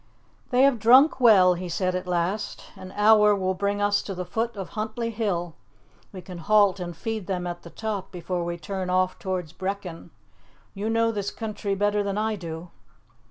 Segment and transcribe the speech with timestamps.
[0.49, 2.63] "They have drunk well," he said at last.
[2.75, 5.53] "An hour will bring us to the foot of Huntly Hill.
[6.11, 10.09] We can halt and feed them at the top before we turn off towards Brechin.
[10.73, 12.71] You know this country better than I do."